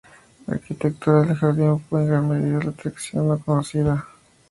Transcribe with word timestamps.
La 0.47 0.55
arquitectura 0.55 1.21
del 1.21 1.35
jardín 1.37 1.79
fue 1.81 2.01
en 2.01 2.07
gran 2.07 2.27
medida 2.27 2.57
una 2.57 2.71
atracción 2.71 3.27
no 3.27 3.37
conocida 3.37 3.91
hasta 3.93 4.01
entonces. 4.09 4.19